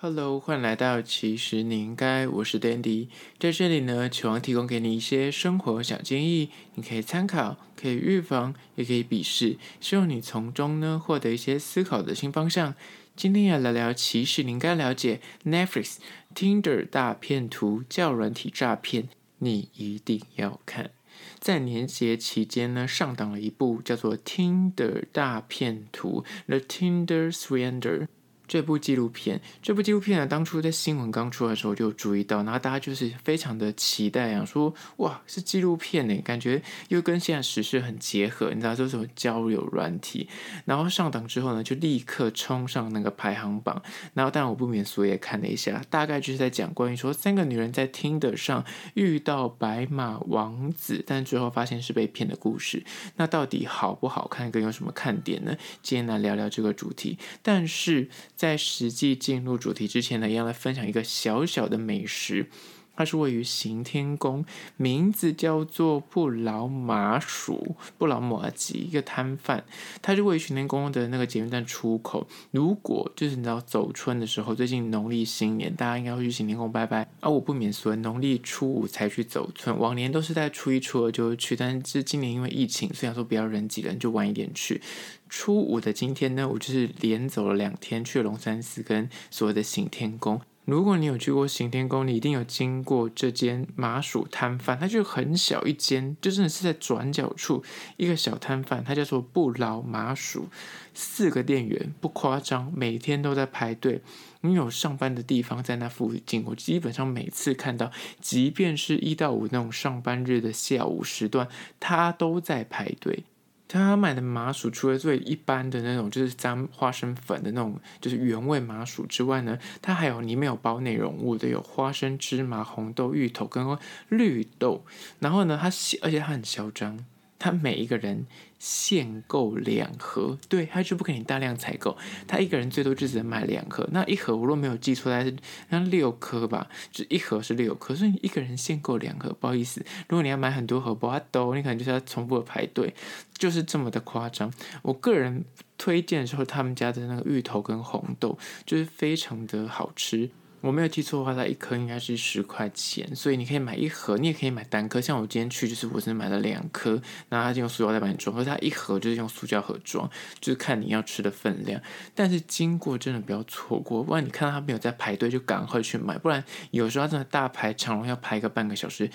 [0.00, 12.76] Hello，欢迎来到其实你应该，我是 Dandy，在这里呢，期望提供给你一些生活小建议，你可以参考，可以预防，也可以鄙视，希望你从中呢获得一些思考的新方向。
[13.16, 15.96] 今天要聊聊，其实你应该了解 Netflix
[16.32, 19.08] Tinder 大骗徒交友软体诈骗，
[19.38, 20.92] 你一定要看。
[21.40, 28.06] 在年节期间呢，上档了一部叫做《Tinder 大骗徒》The Tinder Swindler。
[28.48, 40.26] 这部纪录片，这部纪录片呢，当初在新闻刚出来的时候就注意到，然后大家就是非常的期待啊，说哇是纪录片呢，感觉又跟现在时事很结合，你知道这是什么交友软体，
[40.64, 43.82] 然后上档之后呢，就立刻冲上那个排行榜，
[44.14, 52.82] 然后但我不免俗也看了一下，大概就是在讲关于说三个女人在听的上遇到白马王子，但最后发现是被骗的故事，
[53.16, 55.54] 那到底好不好看，跟有什么看点呢？
[55.82, 58.08] 今天来聊聊这个主题，但是。
[58.38, 62.46] 在实际进入主题之前呢，要来分享一个小小的美食。
[62.94, 64.44] 它是位于行天宫，
[64.76, 69.64] 名字叫做不老麻薯，不老麻吉，一个摊贩。
[70.02, 72.26] 它是位于行天宫的那个捷运站出口。
[72.50, 77.08] 如果就是你知道走春的时候，最近农历新年，大家应该会去行天宫拜拜。
[77.20, 84.80] 而我不免俗，农历初五才去走春，往年都是在初一、初二就去，但是今年因为疫情，虽然说不要人挤人，就晚一点去。
[85.28, 90.40] 初五的今天呢，我就是连走了两天，去了龙山寺跟所谓的行天宫。
[90.64, 97.64] 如果你有去过行天宫，你一定有经过这间麻薯摊贩，它就很小一间，就真的是在转角处
[97.96, 100.48] 一个小摊贩，它叫做不老麻薯，
[100.92, 104.02] 四个店员不夸张，每天都在排队。
[104.42, 107.90] 你有上班的地方在那附近，我基本上每次看到，
[108.20, 111.48] 即便是一到五那种上班日的下午时段，
[111.80, 113.24] 它都在排队。
[113.68, 124.84] 他买的麻薯除了最一般的那种，就是沾花生粉的那种，就是原味麻薯之外呢，它还有里面有包内容物的，有花生、芝麻、红豆、芋头跟绿豆。
[125.18, 125.68] 然后呢，他
[126.00, 127.04] 而且他很嚣张。
[127.40, 128.26] 他每一个人
[128.58, 131.96] 限购两盒，对，他就不给你大量采购，
[132.26, 133.88] 他一个人最多就只能买两盒。
[133.92, 135.34] 那一盒我若没有记错，它是
[135.68, 142.92] 那六颗吧，就一盒是六颗，所以你一个人限购两盒，不好意思，如果你要买很多盒，不阿兜，你可能就是要重复的排队，
[143.36, 144.52] 就是这么的夸张。
[144.82, 145.44] 我个人
[145.76, 148.36] 推荐的时候，他们家的那个芋头跟红豆
[148.66, 150.30] 就是非常的好吃。
[150.60, 155.00] 我没有记错的话，它一颗应该是十块钱，所以你可以买一盒，你也可以买单颗。
[155.00, 160.10] 像我今天去，就是我只买了两颗，然后它就用塑料袋帮你装，可是它一盒就是用塑胶盒装，
[160.40, 161.80] 就是看你要吃的分量。
[162.14, 166.42] 但是经过真的不要错过，不然你看到他没有在排队，就赶快去买，不然
[166.72, 169.08] 有时候真的大排长龙，要排个半个小时。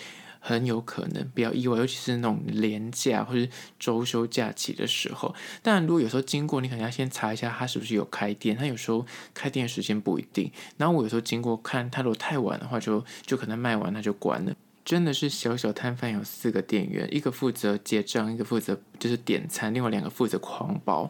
[0.45, 3.49] 很有可能比较意外，尤其是那种连假或者
[3.79, 5.33] 周休假期的时候。
[5.61, 8.53] 当然，如果有时候经过，你可能要先查一下他是不是有开店。
[8.53, 10.51] 他有时候开店时间不一定。
[10.75, 14.53] 然后我有时候经过看，他如果太晚的话就，就可能卖完，他就关了。
[14.83, 21.09] 真的是小小摊贩有四个店员，一个负责结账，一个负责就是点餐，另外两个负责狂包，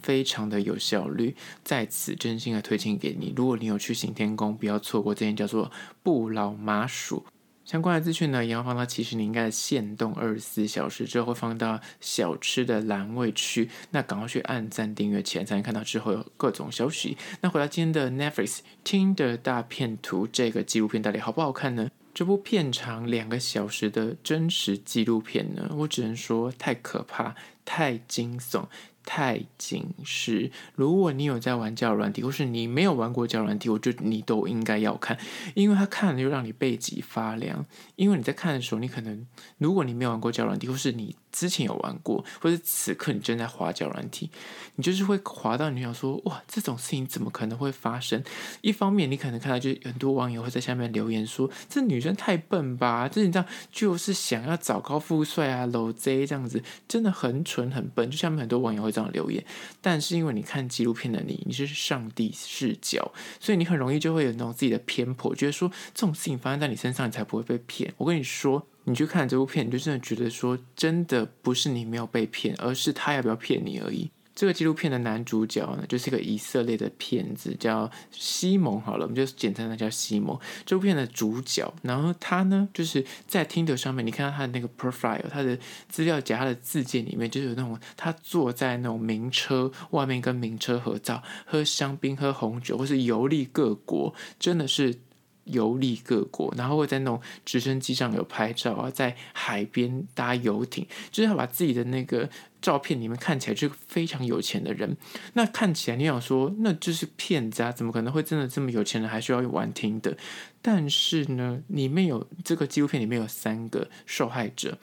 [0.00, 1.34] 非常的有效率。
[1.64, 5.72] 在此真心的推荐给你，如果你有去行天宫，不要错过这间叫做
[6.04, 7.26] 不老麻薯。
[7.68, 17.18] 相关的资讯呢，也要放到其实你应该限动二十四小时之后会放到小吃的栏位去，那赶快去按赞订阅起来，才能看到之后有各种消息。
[17.42, 21.90] 那回到今天的 Netflix 听的大片图这个纪录片到底好不好看呢？
[22.14, 27.34] 这部片长两个小时的真实纪录片呢，我只能说太可怕，
[27.66, 28.64] 太惊悚。
[29.10, 30.50] 太紧实！
[30.74, 35.16] 如果你有在玩娇软体，或是你没有玩过娇软体，我觉得你都应该要看，
[35.54, 37.64] 因为他看了又让你背脊发凉。
[37.96, 39.26] 因为你在看的时候，你可能
[39.56, 44.28] 如果你没有玩过娇软体，或是你之前有玩过，或者此刻你正在滑脚软体，
[44.74, 48.22] 你就是会滑到你想说哇，这种事情怎么可能会发生？
[48.60, 58.10] 一方面，你可能看到就是很多网友会在下面留言说，这女生太笨吧，这你知道就是想要找高富帅啊，搂 Z 这样子，真的很蠢很笨。
[58.10, 58.92] 就下面很多网友会。
[58.98, 59.44] 这样留言，
[59.80, 67.92] 但是因为你看纪录片的你，你是上帝视角，所以你很容易就会有那种自己的偏颇，觉得说这种事情发生在你身上，你才不会被骗。
[67.98, 74.10] 我跟你说，你去看这部片，你就真的觉得说，真的不是你没有被骗，而是他要不要骗你而已。
[74.34, 78.80] 这个纪录片的男主角呢，就是一个以色列的骗子，叫西蒙。
[78.80, 80.38] 好了，我们就简称他叫西蒙。
[80.64, 85.58] 这部片的主角，然后他呢，就是在 Tinder 上面，你看到他的那个 profile，他的
[85.88, 95.00] 资料夹、他的自荐里面，就是有那种他坐在那种名车外面跟名车合照，喝香槟、喝红酒，或是游历各国，真的是。
[95.48, 102.28] 游历各国，然后会在那种直升机上有拍照啊，在海边搭游艇，就是要把自己的那个
[102.62, 104.96] 照片里面看起来就是非常有钱的人。
[105.34, 107.72] 那看起来你想说，那就是骗子啊？
[107.72, 110.16] 怎么可能会真的这么有钱人还需要玩听的？
[110.62, 114.78] 但是呢，里面有这个纪录片里面有三个受害者。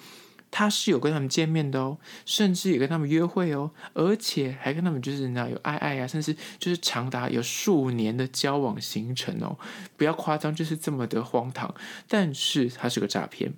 [0.58, 9.58] 他是有跟他们见面的哦，甚至也跟他们约会哦，而且还跟他们就是那有爱爱啊，甚至就是长达有数年的交往行程哦，
[9.98, 11.76] 不要夸张，就是这么的荒唐。
[12.08, 13.52] 但是他是个诈骗。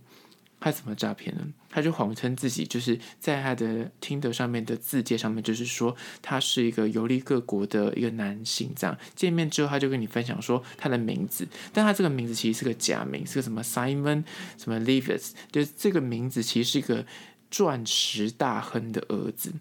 [0.60, 1.42] 他怎么诈骗呢？
[1.70, 8.72] 他就谎称自己就是在他的听的上面的字介上面，就是说他是一个游历各国的一个男性。
[8.76, 14.24] 这样见面之后，他就跟你分享说他的名字，但他这个名字其实是个假名，是个什么 Simon
[14.58, 17.06] 什么 Levis，就是这个名字其实是一个
[17.52, 19.54] 钻石大亨的儿子。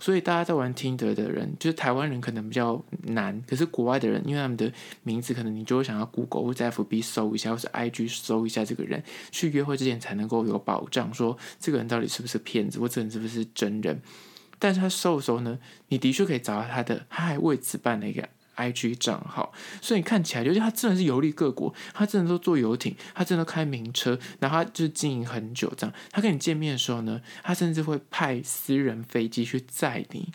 [0.00, 14.00] 所以大家在玩 Tinder 的人，就是台湾人可能比较难，可是国外的人，因为他们的名字可能你就会想要 Google 或者 FB 搜一下，或是 IG 搜一下这个人，去约会之前才能够有保障，说这个人到底是不是骗子，或这个人是不是真人。
[14.58, 15.58] 但是他搜的时候呢，
[15.88, 18.28] 你的确可以找到他的，他还为此办了一个。
[18.56, 25.94] IG 账号，所以你看起来就是他真的是游历各国，他真的都坐游艇，他真的开名车，然后他就是经营很久这样。
[26.10, 30.32] 他跟你见面的时候呢，他甚至会派私人飞机去载你，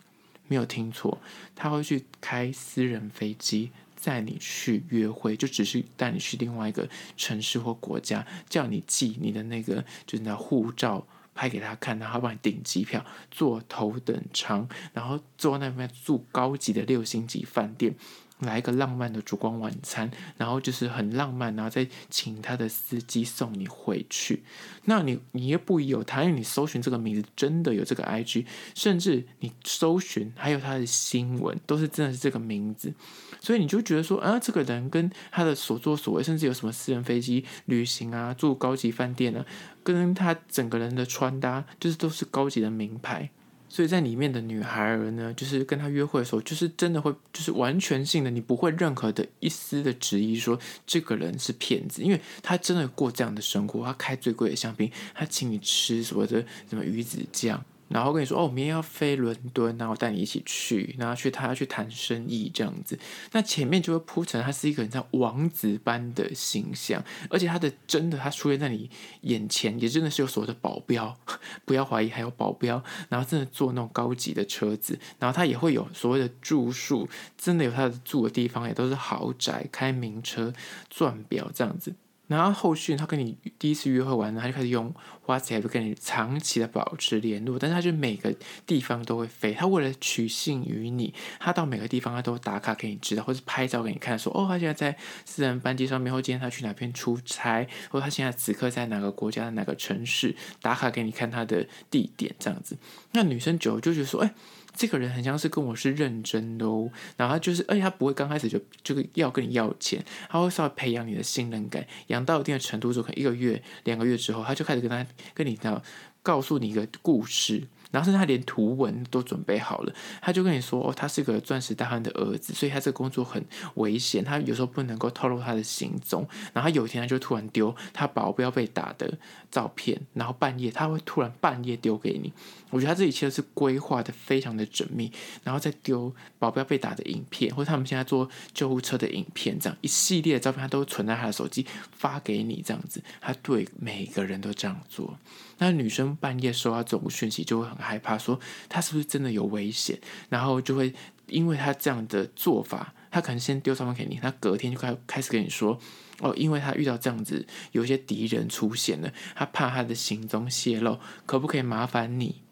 [0.48, 1.20] 没有听错，
[1.54, 11.06] 他会去开私人飞机载你去约会，就只是带你去另外一个城市或国家，叫你寄你的那个就是那护照。
[11.40, 17.94] 拍给他看，然后帮你订机票，坐头等舱，然后坐那边住高级的六星级饭店，
[18.40, 24.42] 来一个浪漫的烛光晚餐，然后就是很浪漫，然后再请他的司机送你回去。
[24.84, 32.92] 那你你也不疑有他，因为你搜寻这个名字真的有这个 IG，甚至你搜寻还有他的新闻都是真的是这个名字，
[33.40, 39.44] 所以你就觉得说啊，这个人跟他的所作所为，甚至有什么私人飞机旅行啊，住高级饭店啊。
[39.82, 43.30] 跟他整个人的穿搭，就是都是高级的名牌，
[43.70, 57.64] 所以在里面的女孩儿呢，就是跟他约会的时候，就是真的会，就是完全性的，你不会任何的一丝的质疑说这个人是骗子，因为他真的过这样的生活，他开最贵的香槟，他请你吃所谓的什么鱼子酱。
[57.90, 62.98] 然后跟你说哦，明天要飞伦敦，然后带你一起去，然后去他要去谈生意这样子。
[63.32, 68.88] 那前面就会铺成他是一个人像王子般的形象，而且他的真的他出现在你
[69.22, 71.14] 眼前，也真的是有所谓的保镖，
[71.66, 72.82] 不要怀疑还有保镖。
[73.08, 80.52] 然后真的坐那种高级的车子，然后他也会有所谓的住宿，真的有他的住的地方，也都是豪宅，开名车，
[80.88, 81.94] 钻表这样子。
[82.30, 84.94] 然后后续他跟你第一次约会完了，他就开始用
[85.26, 88.32] WhatsApp 跟你长期的保持联络，但是他就每个
[88.64, 102.78] 地方都会飞，他为了取信于你，他到每个地方他都打卡给你知道，或是拍照给你看，说哦，他现在在私人班机上面，或今天他去哪边出差，或他现在此刻在哪个国家的哪个城市，打卡给你看他的地点这样子。
[103.10, 104.32] 那女生久了就觉得说，哎。
[104.74, 115.82] 这个人很像是跟我是认真的哦，然后他就是，而且他不会刚开始就就要跟你要钱，他会稍微培养你的信任感，养到一定的程度之后，可能一个月、两个月之后，他就开始跟他跟你讲，
[116.22, 117.66] 告诉你一个故事。
[117.90, 123.44] 然后甚至他连图文都准备好了，他就跟你说：“哦，他是个钻石大亨的儿子，所以他这个工作很
[123.74, 126.24] 危险，他有时候不能够透露他的行踪。
[126.52, 129.12] 然后有一天他就突然丢他保镖被打的
[129.50, 132.32] 照片，然后半夜他会突然半夜丢给你。
[132.70, 135.10] 我觉得他这一切都是规划的非常的缜密，
[135.42, 145.18] 然后再丢保镖被打的影片，或者他们现在坐救护车的影片，这样一系列的照片他都存在他的手机发给你，这样子，他对每个人都这样做。
[145.58, 148.38] 那女生半夜收到这种讯息就会很。”害怕说
[148.68, 150.94] 他是不是真的有危险，然后就会
[151.26, 155.76] 因为他这样的做法，他可能先丢照片给你，他隔天就开开始跟你说
[156.20, 162.42] 哦，因为他遇到这样子有些敌人出现了，他怕他的行踪泄露，可不可以麻烦你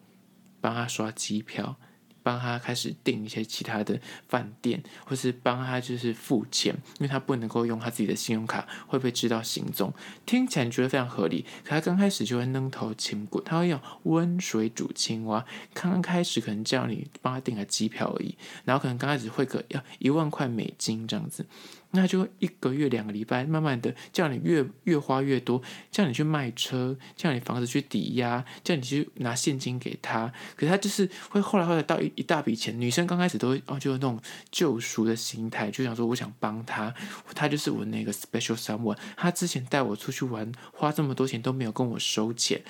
[0.59, 1.77] 帮他刷机票？
[2.21, 9.91] 帮他开始订一些其他的饭店，或是帮他就是付钱，因为他不能够用他自己的信用卡，会不会知道行踪。
[10.25, 15.43] 听起来觉得非常合理，可他刚开始就会扔头轻滚，他会用温水煮青蛙。
[15.73, 21.45] 刚刚开始可能叫你帮他订个机票而已，然后可能刚开始会个要一万块美金这样子。
[21.91, 30.31] 那就一个月两个礼拜，慢慢的叫你越越花越多，叫你去卖车，叫你房子去抵押，叫你去拿现金给他。
[30.55, 36.93] 可是他就是会后来后来到一一大笔钱，女生刚开始都会哦，就有那种救赎的心态，就想说我想帮他，
[37.33, 38.97] 他就是我那个 special someone。
[39.17, 42.61] 他之前带我出去玩，花这么多钱都没有跟我收钱，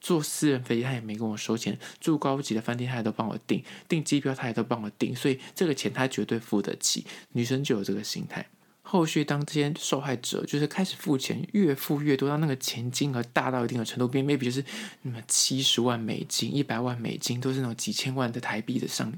[0.00, 7.04] 坐私人飞机他也没跟我收钱，住高级的饭店他也都帮我订，订机票他也都帮我订，所以这个钱他绝对付得起。
[7.32, 8.46] 女生就有这个心态。
[8.90, 14.64] 后续当这些受害者就是开始付钱，越付越多，到那个钱金额大到一定的程度，变 maybe 就是
[15.02, 19.12] 那么七十万美金、一百万美金，都是那种几千万的台币的上，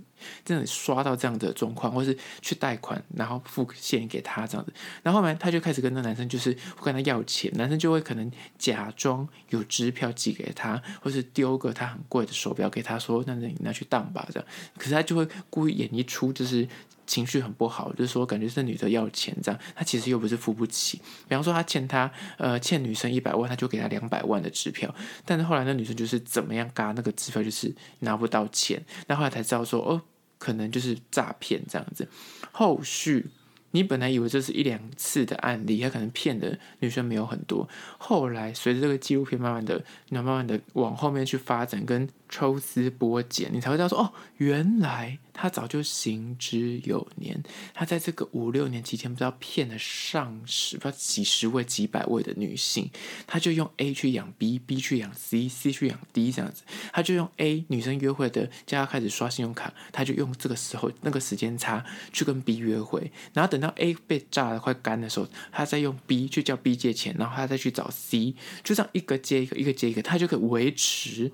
[0.45, 4.73] 真的刷到这样的状况，或是去贷款，然后付现给他这样子，
[5.03, 16.69] 然后后面他就开始跟那男生就是跟他要钱，男生就会可能假装有支票寄给他，或是丢个他很贵的手表给他说，那你拿去当吧这样，可是他就会故意演一出就是。
[17.07, 20.99] 情绪很不好，就是说感觉这女的要钱这样，他其实又不是付不起。
[21.29, 22.09] 比方说他欠他
[22.39, 30.01] 呃欠女生一百万，他就给他两百万的支票，但是后来那女生就是怎么样嘎那个支票就是拿不到钱，那后来才知道说哦，
[30.41, 32.09] 可能就是诈骗这样子。
[32.51, 33.27] 后续
[33.71, 37.69] 你本来以为这是一两次的案例，他可能骗的女生没有很多，
[37.99, 42.09] 后来随着这个纪录片慢慢的、慢慢的往后面去发展跟。
[42.33, 47.43] 抽丝剥茧，你才会知道说哦，原来他早就行之有年。
[47.73, 52.91] 他在这个五六年期间，不知道骗了上十，不知道几十位、几百位的女性。
[53.27, 56.63] 他就用 A 去养 B，B 去养 C，C 去养 D，这样子。
[56.93, 61.83] 他就用 A 女生约会的，叫他开始刷信用卡，他就用这个时候那个时间差
[62.13, 63.11] 去跟 B 约会。
[63.33, 71.33] 然后等到 A 被榨得快干的时候，他再用 B 去叫 B 借钱，然后他再去找 C，就这样一个接一个，一个接一个，他就可以维持。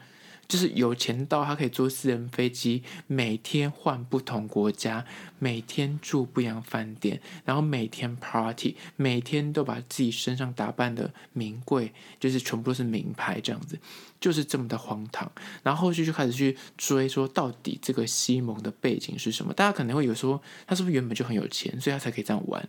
[0.49, 5.05] 就是有钱到他可以坐私人飞机，每天换不同国家，
[5.39, 13.79] 每天住不一样饭店，然后每天 party，每天都把自己身上打扮的名贵，就是全部都是名牌这样子，
[14.21, 15.31] 就是这么的荒唐。
[15.63, 19.53] 然后后续就开始去追，说到底这个西蒙的背景是什么？
[19.53, 22.69] 大家可能会有说，他是不是原本就很有钱，所以他才可以这样玩？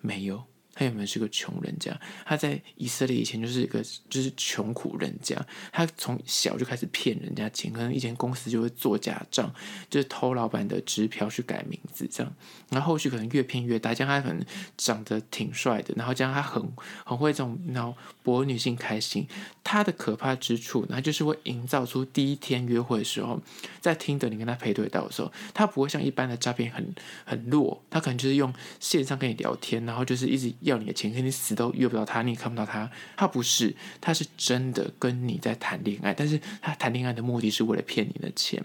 [0.00, 0.44] 没有。
[0.78, 5.34] 他原本是个穷人家，他在以色列以前就是一个就是穷苦人家，
[5.72, 9.50] 他从小就开始骗人家钱，可能以前公司就会做假账，
[9.88, 12.30] 就是偷老板的支票去改名字这样，
[12.68, 14.44] 然后后续可能越骗越大，这样他可能
[14.76, 16.62] 长得挺帅的，然后这样他很
[17.06, 19.26] 很会这种然后博女性开心，
[19.64, 23.40] 他的可怕之处，那就是会营造出第一天约会的时候，
[23.80, 30.52] 在听着你跟他配对到的时候，他不会像一般的诈骗很很弱，他可能就是用线上跟你聊天，然后就是一直。
[30.68, 32.90] 要你的钱，可你死都约不到他，你也看不到他。
[33.16, 38.62] 他不是，他是真的跟你在谈恋爱，但是他谈恋爱的目的是为了骗你的钱。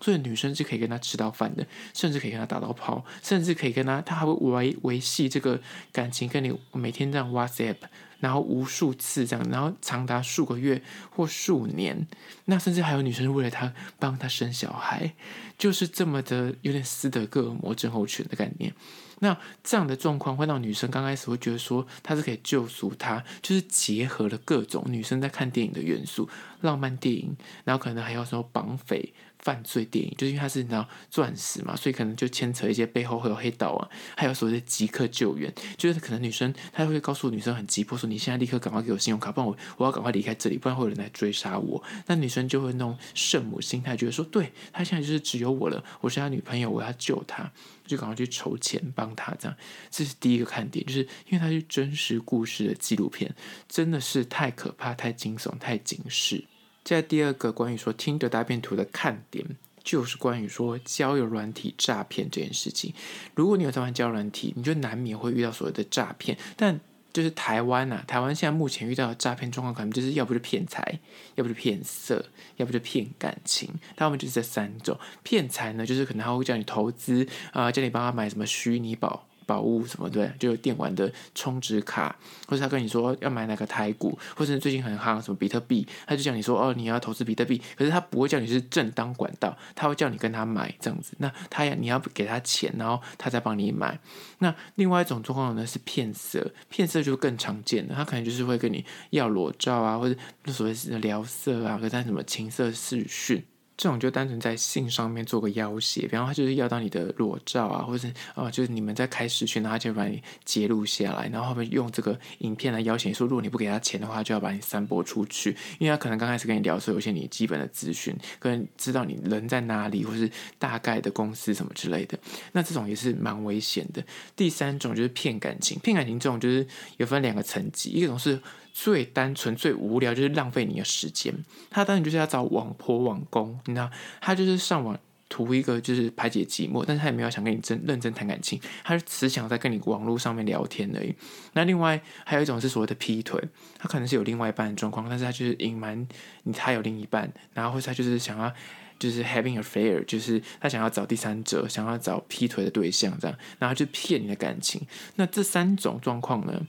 [0.00, 5.58] 所以女生是可以跟他吃到饭的，甚至可以跟他打到炮，甚至可以跟他，他还会维维系这个
[5.92, 7.76] 感情，跟你每天这样 WhatsApp，
[8.18, 12.06] 然后无数次这样，然后长达数个月或数年。
[12.46, 15.14] 那甚至还有女生为了他帮他生小孩，
[15.56, 18.74] 就是这么的有点斯德哥尔摩症候群的概念。
[19.20, 26.28] 那这样的状况会让女生刚开始会觉得说他是可以救赎她，就是结合了各种女生在看电影的元素，
[26.60, 29.12] 浪漫电影，然后可能还有什么绑匪。
[29.44, 41.82] 犯罪电影就是因为他是你知道钻石嘛，所以可能就牵扯一些背后会有黑道啊，还有所谓的即刻救援，就是可能女生她会告诉女生很急迫说，你现在立刻赶快给我信用卡，不然我我要赶快离开这里，不然会有人来追杀我。
[42.06, 47.52] 那女生就会那种圣母心态，觉得说，对，他现在就是只有我了，我是他女朋友，我要救他，
[47.86, 49.34] 就赶快去筹钱帮他。
[49.38, 49.56] 这样，
[49.90, 53.34] 这是第一个看点，就是因为它是真实故事的纪录片，
[53.68, 56.44] 真的是太可怕、太惊悚、太警示。
[56.84, 59.44] 在第二个关于说 Tinder 大骗徒的看点，
[59.82, 62.92] 就是关于说交友软体诈骗这件事情。
[63.34, 66.36] 如果你有在玩交友软体，你就难免会遇到所谓的诈骗。
[66.56, 66.78] 但
[67.12, 70.98] 就是台湾呐、台湾现在目前遇到的诈骗状况，可能就是要不就骗财，
[71.36, 72.26] 要不就骗色，
[72.56, 73.70] 要不就骗感情。
[73.96, 74.98] 他们就是这三种。
[75.22, 79.26] 骗财呢，就是可能他会叫你投资啊、叫你帮他买什么虚拟宝。
[79.46, 82.14] 宝物什么对，就有电玩的充值卡，
[82.46, 91.14] 或者他跟你说要买哪个台股，或是最近很夯什么比特币，他就叫你说哦，你要投资比特币，可是他不会叫你是正当管道，他会叫你跟他买这样子。
[91.18, 93.98] 那他要你要给他钱，然后他再帮你买。
[94.38, 103.44] 那另外一种状况呢是骗色，骗色就更常见了，他可能就是会跟你要裸照啊，或者所谓是聊色啊，或者什么情色视讯。
[103.76, 122.16] 这种就单纯在性上面做个要挟，比方他就是要到你的裸照啊，或者是啊、就是你们在开始讯，然后他就把你截录下来，然后后面用这个影片来要挟说，如果你不给他钱的话，就要把你散播出去，因为他可能刚开始跟你聊的时候，有些你基本的资讯，跟知道你人在哪里，或是大概的公司什么之类的，
[122.52, 124.04] 那这种也是蛮危险的。
[124.36, 126.66] 第三种就是骗感情，骗感情这种就是
[126.98, 128.40] 有分两个层级，一种是。
[128.74, 131.32] 最单纯、最无聊就是浪费你的时间。
[131.70, 133.88] 他当然就是要找网婆、网公，你知道，
[134.20, 141.14] 他就是上网图一个就是排解寂寞，但是他也没有想跟你真认真谈感情，他是只想在跟你网络上面聊天而已。
[141.52, 143.40] 那另外还有一种是所谓的劈腿，
[143.78, 146.06] 他可能是有另外一半的状况，但是他就是隐瞒
[146.42, 148.52] 你他有另一半，然后或者他就是想要
[148.98, 154.84] 就是 having affair，就是他想要找第三者，想要找劈腿的对象这样，然后就骗你的感情。
[155.14, 156.60] 那这三种状况呢，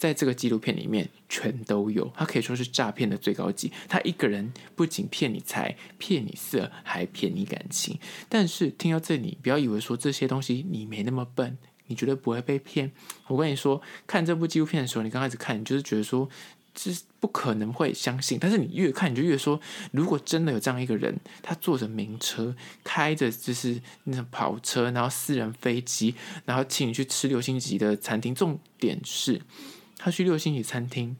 [0.00, 3.70] 在这个纪录片里面全都有，他可以说是诈骗的最高级。
[3.86, 7.98] 他一个人不仅骗你财、骗你色，还骗你感情。
[8.26, 12.90] 但是听到这里，不要以为说这些东西你没那么笨，你绝对不会被骗。
[13.26, 16.26] 我跟你说，看这部纪录片的时候，你刚开始看，你就是觉得说
[16.74, 18.38] 这是不可能会相信。
[18.40, 19.60] 但是你越看，你就越说，
[19.92, 26.14] 如果真的有这样一个人，他坐着名车，开着就是那种跑车，然后私人飞机，
[26.46, 29.42] 然后请你去吃六星级的餐厅，重点是。
[30.02, 31.14] 他去六星级餐厅，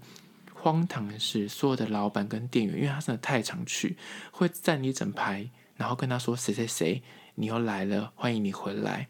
[0.55, 3.95] 荒唐的是，所有的老板跟店员，因为他真的太常去，
[4.31, 7.03] 会站一整排，然后跟他说：“谁谁谁，
[7.35, 9.09] 你又来了，欢迎你回来。”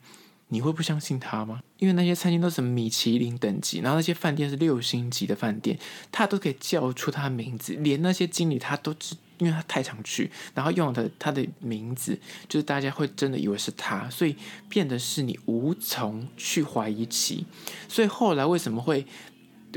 [0.52, 1.60] 你会不相信他吗？
[1.78, 5.78] 因为那些餐厅都是米其林等级，然后那些饭店是六星级的饭店，
[6.10, 14.34] 他都可以叫出他的名字，连那些经理他都知，因为他太常去，然后用的他的名字，就是大家会真的以为是他，所以
[14.68, 17.46] 变得是你无从去怀疑起。
[17.88, 19.06] 所以后来为什么会？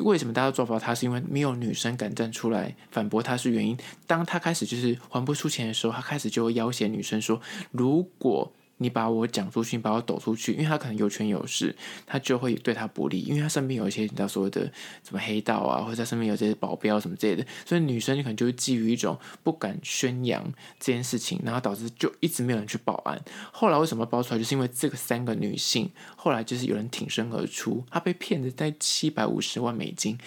[0.02, 0.96] 为什么大家都抓不到他？
[0.96, 3.78] 是因为没有女生敢站出来反驳他，是原因。
[4.08, 8.52] 当他开始就是还不出钱的时候，他开始就会要挟女生说：“如果。”
[8.84, 11.74] 你把我讲出去，你把我抖出去，因为他可能有权有势，
[12.06, 14.62] 他就会对他不利，因为他身边有一些你知道所谓的
[15.04, 20.44] 什么黑道啊，或者他身边有这些保镖什么之类的，所以女生就可能就会基于一种不敢宣扬
[20.80, 23.20] 这件事情，然后导致就一直没有人去报案。
[23.52, 30.18] 后来为什么爆出来，就是因为这个三个女性后来就是有人挺身而出，她被骗的在七百五十万美金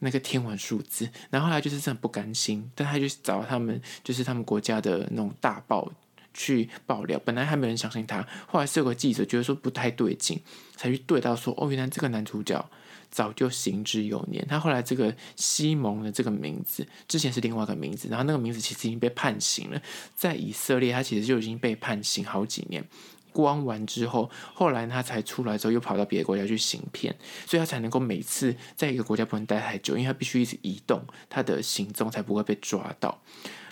[0.00, 5.92] 那个天文数字，然后后来就是真的不甘心，但他就找他们就是他们国家的那种大报。
[6.34, 10.40] 去爆料，本来还没人相信他，后来是有个记者觉得说不太对劲，
[10.76, 12.68] 才去对到说，哦，原来这个男主角
[13.10, 14.46] 早就行之有年。
[14.48, 19.80] 他后来这个西蒙的这个名字，之前是另外一个名字，然后那个名字其实已经被判刑了，
[20.14, 22.84] 在以色列他其实就已经被判刑好几年。
[23.32, 33.22] 关完之后，后来他才出来之后，又跑到别的国家去行骗，所以他才能够每次在一个国家不能待太久，因为他必须一直移动，他的行踪才不会被抓到。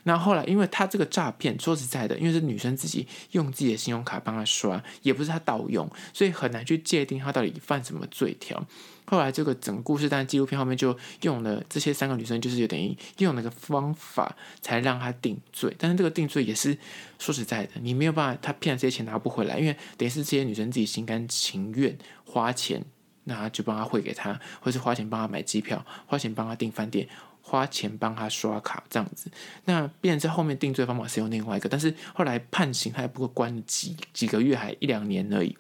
[0.05, 8.65] 那后来，因为他这个诈骗，说实在的，因为是女生自己用自己的信用卡帮他刷，也不是他盗用，所以很难去界定他到底犯什么罪条。
[9.07, 15.75] 后来这个整个故事，但纪录片后面就用了这些三个女生，就是有等于用那个方法才让他定罪。
[15.77, 16.79] 但是这个定罪也是
[17.19, 22.85] 说实在的，你没有办法，他骗了这些钱拿不回来，因为等于是这些女生自己心甘情愿花钱，
[23.25, 27.09] 那就帮他汇给他，或是花钱帮他买机票，花钱帮他订饭店。
[27.51, 29.29] 花钱帮他刷卡这样子，
[29.65, 35.57] 那变成在后面定罪方法是用另外一个，但是后来判刑他也不过关几几个月，还一两年而已，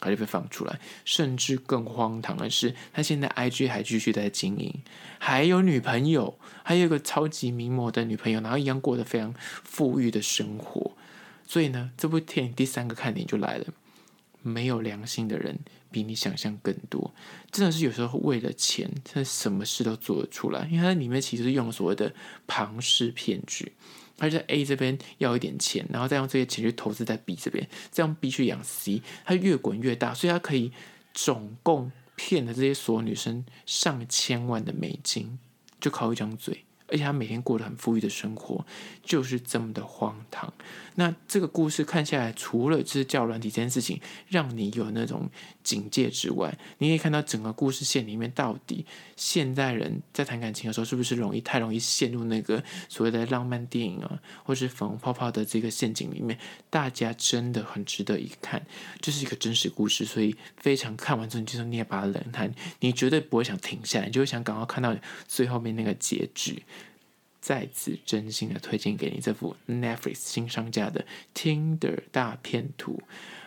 [0.00, 0.80] 他就被放出来。
[1.04, 4.74] 甚至更荒唐的是，他现在 IG 还继续在经营，
[5.18, 10.92] 还有女朋友，还有一个超级名模的女朋友，然后一样过得非常富裕的生活。
[11.46, 13.66] 所以呢，这部电影第三个看点就来了。
[14.46, 15.58] 没有良心的人
[15.90, 17.12] 比你想象更多，
[17.50, 20.68] 真的是有时候为了钱，他什么事都做得出来。
[20.70, 22.14] 因为他里面其实是用所谓的
[22.46, 23.72] 庞氏骗局，
[24.16, 30.70] 他就在 A 这边要一点钱，然后再用这些钱去投资在 B 这边，再用 B 去养 C，他越滚越大，所以他可以
[31.12, 35.38] 总共骗了这些所有女生上千万的美金，
[35.80, 36.65] 就靠一张嘴。
[36.88, 38.64] 而且他每天过得很富裕的生活，
[39.02, 40.52] 就是这么的荒唐。
[40.94, 45.28] 那这个故事看下来，除了就是教软体这件事情让你有那种
[45.66, 56.38] 警戒之外，你可以看到整个故事线里面，到底现代人在谈感情的时候，是不是容易太容易陷入那个所谓的浪漫电影啊，或是粉红泡泡的这个陷阱里面？
[56.70, 58.64] 大家真的很值得一看，
[59.00, 66.62] 这是一个真实故事，所以非常看完之后你就捏把冷汗，你绝对不会想停下来，你就会想赶快看到最后面那个结局。
[67.40, 71.04] 再次真心的推荐给你这部 Netflix 新上架的
[71.78, 73.00] 《Tinder 大片图》。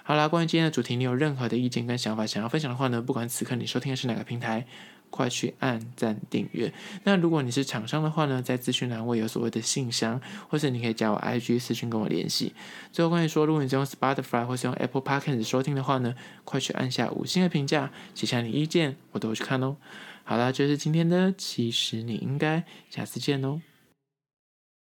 [0.10, 3.00] 好啦，关于今天的主题，你有任何的意见跟想法想要分享的话呢？
[3.00, 4.66] 不管此刻你收听的是哪个平台，
[5.12, 6.74] 快去按赞订阅。
[7.04, 12.56] 那如果你是厂商的话呢，在资讯栏位有所谓的信箱，或是你可以加我 IG 私讯跟我联系。
[12.92, 19.78] 最后关于说，如果你是用 Spotify 或是用 Apple Podcast 收听的话呢，快去按下五星的评价，写下你意见，我都会去看哦。
[20.24, 23.62] 好啦，这是今天的，其实你应该下次见哦。